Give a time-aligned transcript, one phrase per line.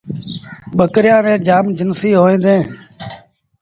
[0.77, 2.65] ٻڪريآݩ ريٚݩ جآم جنسيٚݩ هوئيݩ ديٚݩ۔